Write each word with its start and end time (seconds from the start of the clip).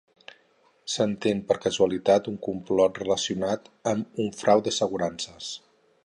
Senten 0.93 1.41
per 1.51 1.57
casualitat 1.65 2.29
un 2.31 2.39
complot 2.47 2.97
relacionat 3.03 3.69
amb 3.93 4.23
un 4.25 4.33
frau 4.39 4.63
d'assegurança. 4.69 5.37